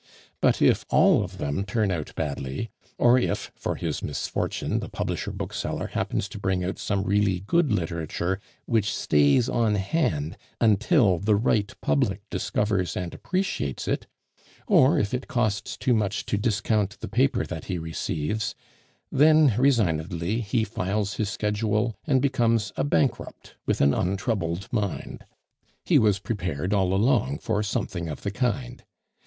But 0.41 0.63
if 0.63 0.83
all 0.89 1.23
of 1.23 1.37
them 1.37 1.63
turn 1.63 1.91
out 1.91 2.15
badly; 2.15 2.71
or 2.97 3.19
if, 3.19 3.51
for 3.53 3.75
his 3.75 4.01
misfortune, 4.01 4.79
the 4.79 4.89
publisher 4.89 5.29
bookseller 5.31 5.85
happens 5.89 6.27
to 6.29 6.39
bring 6.39 6.63
out 6.63 6.79
some 6.79 7.03
really 7.03 7.41
good 7.41 7.71
literature 7.71 8.39
which 8.65 8.91
stays 8.95 9.47
on 9.47 9.75
hand 9.75 10.37
until 10.59 11.19
the 11.19 11.35
right 11.35 11.71
public 11.81 12.27
discovers 12.31 12.97
and 12.97 13.13
appreciates 13.13 13.87
it; 13.87 14.07
or 14.65 14.97
if 14.97 15.13
it 15.13 15.27
costs 15.27 15.77
too 15.77 15.93
much 15.93 16.25
to 16.25 16.35
discount 16.35 16.99
the 16.99 17.07
paper 17.07 17.45
that 17.45 17.65
he 17.65 17.77
receives, 17.77 18.55
then, 19.11 19.53
resignedly, 19.55 20.41
he 20.41 20.63
files 20.63 21.13
his 21.17 21.29
schedule, 21.29 21.93
and 22.07 22.23
becomes 22.23 22.73
a 22.75 22.83
bankrupt 22.83 23.53
with 23.67 23.81
an 23.81 23.93
untroubled 23.93 24.67
mind. 24.71 25.23
He 25.85 25.99
was 25.99 26.17
prepared 26.17 26.73
all 26.73 26.91
along 26.91 27.37
for 27.37 27.61
something 27.61 28.09
of 28.09 28.23
the 28.23 28.31
kind. 28.31 28.83